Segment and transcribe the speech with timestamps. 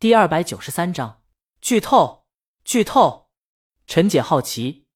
[0.00, 1.22] 第二百九十三章
[1.60, 2.24] 剧透，
[2.62, 3.30] 剧透。
[3.84, 4.86] 陈姐好奇，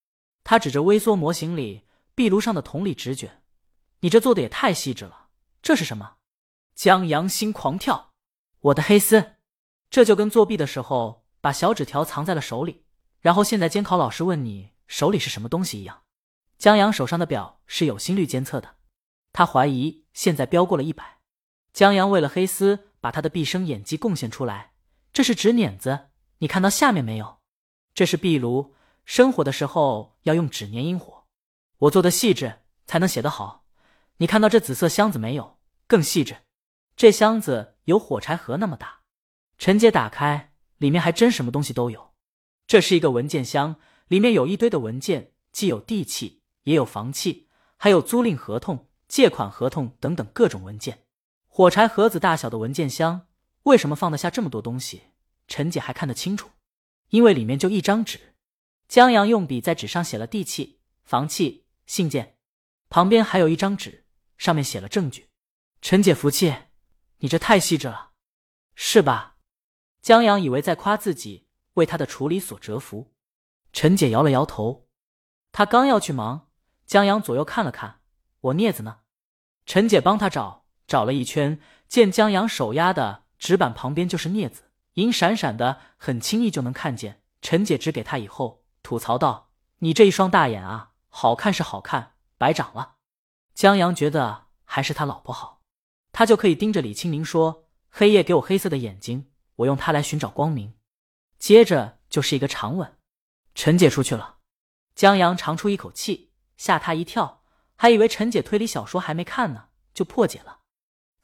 [0.44, 1.82] 她指着微缩模型里
[2.14, 3.42] 壁炉上的铜里纸卷
[3.98, 5.26] ：“你这做的也太细致了，
[5.60, 6.18] 这是什么？”
[6.76, 8.12] 江阳心狂跳
[8.70, 9.34] ：“我的黑丝，
[9.90, 12.84] 这就跟作弊的时候把小纸条藏在了手里，
[13.18, 16.04] 然后现在监考老师问你手里是什么东西一样。”
[16.58, 18.76] 江阳手上的表是有心率监测的，
[19.32, 21.18] 他怀疑现在飙过了一百。
[21.72, 24.71] 江阳为了黑丝，把他的毕生演技贡献出来。
[25.12, 26.08] 这是纸碾子，
[26.38, 27.40] 你看到下面没有？
[27.92, 31.24] 这是壁炉，生火的时候要用纸粘引火。
[31.80, 33.66] 我做的细致，才能写得好。
[34.16, 35.58] 你看到这紫色箱子没有？
[35.86, 36.36] 更细致。
[36.96, 39.00] 这箱子有火柴盒那么大。
[39.58, 42.14] 陈姐打开，里面还真什么东西都有。
[42.66, 43.76] 这是一个文件箱，
[44.08, 51.04] 里面有一堆的文件，既有地契，也有房契，还有租赁合同、借款合同等等各种文件。
[51.48, 53.26] 火柴盒子大小的文件箱。
[53.64, 55.02] 为什么放得下这么多东西？
[55.48, 56.50] 陈姐还看得清楚，
[57.10, 58.34] 因为里面就一张纸。
[58.88, 62.36] 江阳用笔在纸上写了地契、房契、信件，
[62.88, 65.28] 旁边还有一张纸，上面写了证据。
[65.80, 66.54] 陈姐服气，
[67.18, 68.12] 你这太细致了，
[68.74, 69.36] 是吧？
[70.00, 73.12] 江阳以为在夸自己为他的处理所折服。
[73.72, 74.88] 陈姐摇了摇头。
[75.52, 76.48] 他刚要去忙，
[76.86, 78.00] 江阳左右看了看，
[78.40, 79.00] 我镊子呢？
[79.66, 83.24] 陈姐帮他找，找了一圈，见江阳手压的。
[83.42, 87.22] 纸板旁边就是镊子，银闪闪的，很轻易就能看见。
[87.40, 89.50] 陈姐指给他以后，吐槽道
[89.82, 92.94] ：“你这一双大眼啊，好看是好看，白长了。”
[93.52, 95.60] 江阳觉得还是他老婆好，
[96.12, 100.74] 他就可以盯着李清明说：“黑夜给我黑色的眼睛，我用它来寻找光明。”
[101.40, 102.96] 接着就是一个长吻。
[103.56, 104.36] 陈姐出去了，
[104.94, 107.42] 江阳长出一口气，吓他一跳，
[107.74, 110.60] 还以为陈姐推理小说还没看呢，就破解了。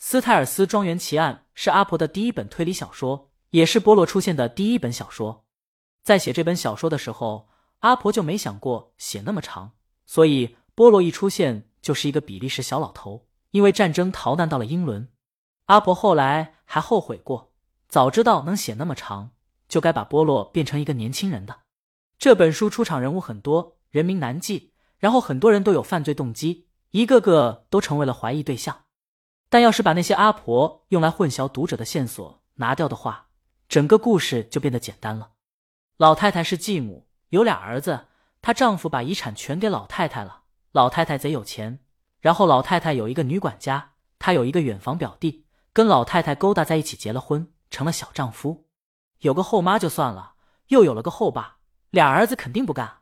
[0.01, 5.45] 斯泰尔斯庄园奇案是阿婆的第一本推理小说，也是波洛出现的第一本小说。
[6.05, 7.49] 在写这本小说的时候，
[7.81, 9.73] 阿婆就没想过写那么长，
[10.07, 15.09] 所以波洛一出现就是一个比利时小老头，因为战争逃难到了英伦。
[15.67, 17.53] 阿婆后来还后悔过，
[17.89, 19.33] 早知道能写那么长，
[19.69, 21.63] 就该把波洛变成一个年轻人的。
[22.17, 28.85] 这本书出场人物很多，人名难记，然后很多人都有犯罪动机，一个个都成为了怀疑对象。
[29.49, 33.29] 但要是把那些阿婆用来混淆读者的线索拿掉的话，
[33.69, 35.31] 整个故事就变得简单了。
[35.97, 38.09] 老太太是继母，有俩儿子，
[38.43, 40.43] 她丈夫把遗产全给老太太了。
[40.73, 41.81] 老太太贼有钱，
[42.21, 48.67] 然后老太太有一个女管家，她有一个远房表弟，跟老太太勾搭在一起，结了婚，成了小丈夫。
[49.21, 50.35] 有个后妈就算了，
[50.69, 51.57] 又有了个后爸，
[51.91, 52.99] 俩儿子肯定不干，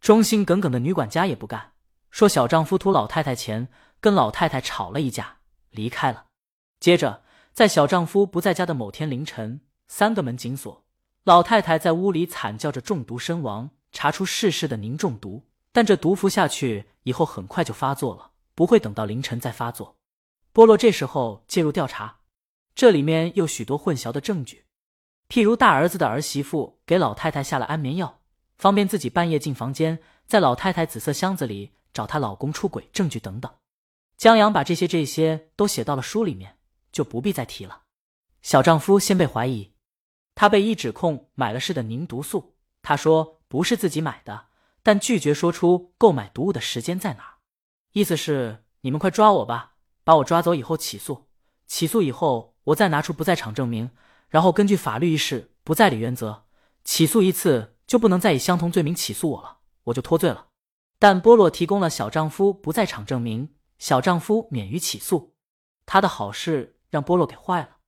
[0.00, 1.72] 忠心耿耿的女管家也不干，
[2.10, 3.68] 说小丈夫图老太太钱，
[4.00, 5.39] 跟老太太吵了一架。
[5.70, 6.26] 离开了。
[6.78, 7.22] 接着，
[7.52, 10.84] 在小丈夫不在家的某天凌晨，三个门紧锁，
[11.24, 13.70] 老太太在屋里惨叫着中毒身亡。
[13.92, 19.96] 查出逝世的您中毒，但这毒服下去以后很快就发作了，不会等到凌晨再发作。
[20.52, 22.18] 波洛这时候介入调查，
[22.76, 24.64] 这里面有许多混淆的证据，
[25.28, 28.20] 譬如大儿子的儿媳妇给老太太下了安眠药，
[28.56, 33.52] 方便自己半夜进房间，在老太太紫色箱子里找她老公出轨证据等等。
[34.20, 36.58] 江阳把这些这些都写到了书里面，
[36.92, 37.84] 就不必再提了。
[38.42, 39.72] 小丈夫先被怀疑，
[40.34, 42.54] 他被一指控买了似的凝毒素。
[42.82, 44.48] 他说不是自己买的，
[44.82, 47.36] 但拒绝说出购买毒物的时间在哪。
[47.92, 51.30] 意思是你们快抓我吧，把我抓走以后起诉，
[51.66, 53.88] 起诉以后我再拿出不在场证明，
[54.28, 56.44] 然后根据法律意识不在理原则，
[56.84, 60.48] 起诉一次就不能再以相同罪名起诉我了，我就脱罪了。
[60.98, 63.54] 但波洛提供了小丈夫不在场证明。
[63.80, 65.34] 小丈夫免于起诉，
[65.86, 67.78] 他的好事让波洛给坏了。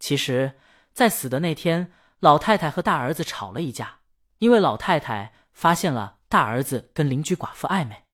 [0.00, 0.58] 其实，
[0.92, 4.00] 在死的那天，老太太和大儿子吵了一架，
[4.38, 8.04] 因为老太太发现了大儿子跟邻居寡妇暧昧，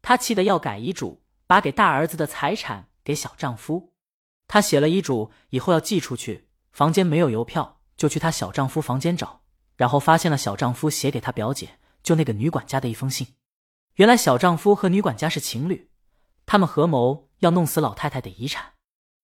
[0.00, 3.92] 她气得要改遗嘱，把给大儿子的财产给小丈夫。
[4.46, 9.42] 她写了遗嘱以后要寄出去，房间没有邮票，就去她小丈夫房间找，
[9.76, 13.34] 然后发现了小丈夫写给她表姐，就那个女管家的一封信。
[13.96, 15.87] 原来小丈夫和女管家是情侣。
[16.50, 18.72] 他们合谋要弄死老太太的遗产。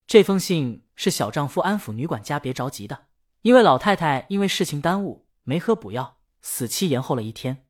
[0.07, 3.07] 这封信是小丈夫安抚女管家别着急的，
[3.41, 7.65] 因为老太太因为事情耽误没喝补药，死期延后了一天。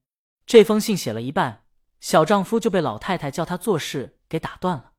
[0.45, 1.63] 这封信写了一半，
[2.01, 4.91] 小丈夫就被老太太叫他做事给打断了。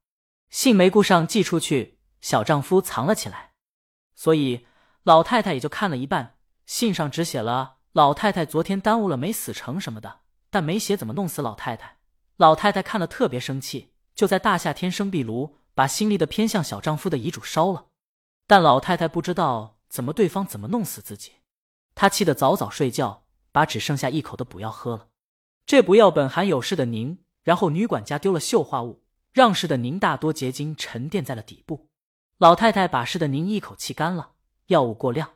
[0.50, 3.52] 信没顾上寄出去，小丈夫藏了起来，
[4.16, 4.66] 所以
[5.04, 6.38] 老太太也就看了一半。
[6.66, 11.98] 信上只写了老太太昨天耽误了没死成什么的，但没写怎么弄死老太太。
[12.38, 13.92] 老太太看了特别生气。
[14.16, 17.88] 就在大夏天生壁炉，把心力的偏向小丈夫的遗嘱烧了。
[18.48, 21.34] 但老太太不知道怎么对方怎么弄死自己。
[21.94, 25.08] 她气得早早睡觉，把只剩下一口的补药喝了。
[25.66, 29.04] 这补药本含有事的宁，然后女管家丢了溴化物，
[29.34, 31.90] 让事的宁大多结晶沉淀在了底部。
[32.38, 34.32] 老太太把事的宁一口气干了，
[34.68, 35.32] 药物过量。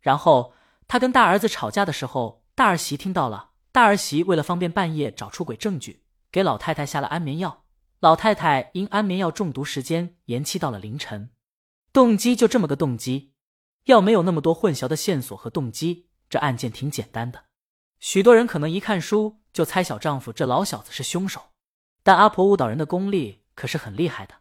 [0.00, 0.52] 然后
[0.86, 3.50] 她跟大儿子吵架的时候，大儿媳听到了。
[3.70, 6.02] 大儿媳为了方便半夜找出轨证据，
[6.32, 7.64] 给老太太下了安眠药。
[8.00, 11.30] 老太太因安眠药中毒，时间延期到了凌晨。
[11.92, 13.32] 动机就这么个动机，
[13.86, 17.46] 要没有那么多混淆的线索和动机，这案件挺简单的。
[17.98, 21.46] 许多人可能一看书就猜小丈夫这老小子是凶手，
[22.04, 24.36] 但阿婆误导人的功力可是很厉害的。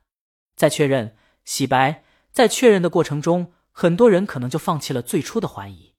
[0.56, 5.96] 在确认洗白，在确认的过程中，很多人可能就放弃了最初的怀疑。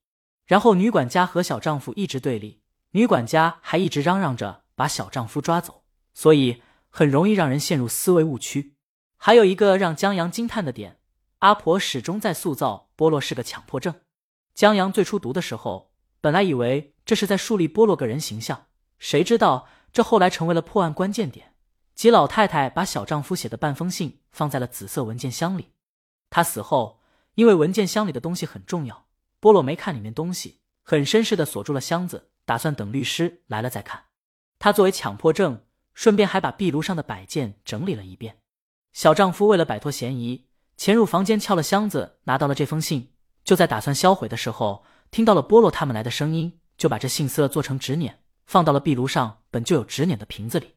[0.46, 2.62] 然后女管家和小丈夫一直对立，
[2.92, 5.82] 女管家还一直嚷嚷着把小丈夫抓走，
[6.14, 6.62] 所以。
[6.88, 8.76] 很容易让人陷入思维误区。
[9.16, 11.00] 还有一个让江阳惊叹的点，
[11.38, 13.94] 阿婆始终在塑造波洛是个强迫症。
[14.54, 18.66] 江阳最初读的时候，本来以为这是在树立波洛个人形象，
[18.98, 21.54] 谁知道这后来成为了破案关键点。
[21.94, 25.72] 即老太太把小丈夫写的半封信放在了紫色文件箱里，
[26.30, 27.00] 他死后，
[27.34, 29.06] 因为文件箱里的东西很重要，
[29.40, 34.04] 波洛没看里面东西，很绅士的锁住了箱子，打算等律师来了再看。
[34.60, 35.64] 他作为强迫症。
[35.98, 38.38] 顺便还把壁炉上的摆件整理了一遍。
[38.92, 40.46] 小丈夫为了摆脱嫌疑，
[40.76, 43.12] 潜入房间撬了箱子，拿到了这封信。
[43.42, 50.76] 就在打算销毁的时候，听到了波洛他们来的声音，就把这信撕了做成纸碾，放到了壁炉上本就有纸碾的瓶子里。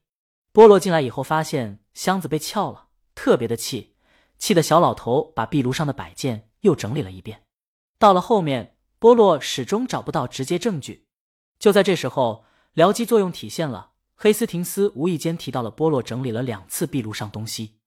[0.51, 3.94] 波洛进来以后，发现箱子被撬了，特别的气，
[4.39, 7.44] 气得小老头把壁炉上的摆件又整理了一遍。
[8.00, 11.06] 到了后面，波洛始终找不到直接证据。
[11.59, 13.91] 就在这时候，僚机作用体现了。
[14.23, 17.79] 黑斯廷斯无意间提到了波洛整理了两次壁炉上东西。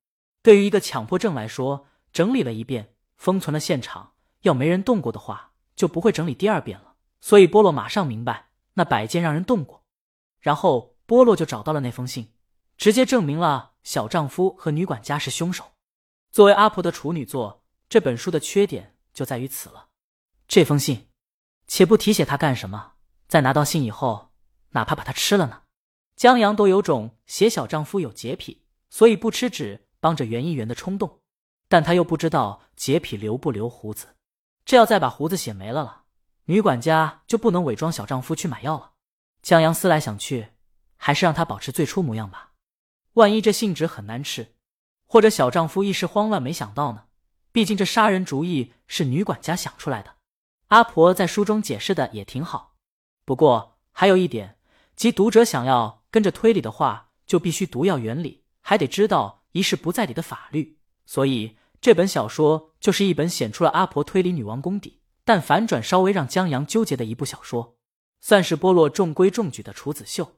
[0.43, 6.97] 对于一个强迫症来说，整理了一遍，封存了现场，要没人动过的话，就不会整理第二遍了。
[7.21, 9.85] 所以波洛马上明白，那摆件让人动过。
[10.41, 12.33] 然后波洛就找到了那封信，
[12.77, 15.75] 直接证明了小丈夫和女管家是凶手。
[16.33, 19.91] 作为阿婆的处女作，这本书的缺点就在于此了。
[20.49, 21.07] 这封信，
[21.69, 22.95] 且不提写他干什么，
[23.29, 24.33] 在拿到信以后，
[24.71, 25.61] 哪怕把它吃了呢？
[26.17, 31.21] 江阳都有种写小丈夫有洁癖，所以不吃纸帮着圆一圆的冲动，
[31.69, 34.15] 但他又不知道洁癖留不留胡子。
[34.65, 36.05] 这要再把胡子写没了了，
[36.45, 38.93] 女管家就不能伪装小丈夫去买药了。
[39.43, 40.51] 江阳思来想去，
[40.97, 42.53] 还是让他保持最初模样吧。
[43.15, 44.55] 万一这信纸很难吃，
[45.07, 47.07] 或者小丈夫一时慌乱没想到呢？
[47.51, 50.15] 毕竟这杀人主意是女管家想出来的。
[50.69, 52.77] 阿婆在书中解释的也挺好，
[53.25, 54.59] 不过还有一点，
[54.95, 56.04] 即读者想要。
[56.15, 60.79] 跟着推理的话，就必须读要原理，还得知道一事不在理的法律。
[61.05, 67.79] 所以这本小说就是一本显出了阿婆推理女王功底，但反转稍微让江阳纠结的一部小说，
[68.21, 70.37] 算是波洛中规中矩的处子秀。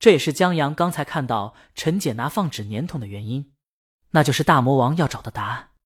[0.00, 3.52] 这也是江阳刚才看到陈姐拿放纸粘桶的原因，
[4.10, 5.68] 那就是大魔王要找的答案。